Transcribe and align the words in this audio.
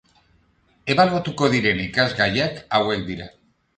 Ebaluatuko 0.93 1.49
diren 1.55 1.83
irakasgaiak 1.85 2.59
hauek 2.79 3.05
dira. 3.11 3.29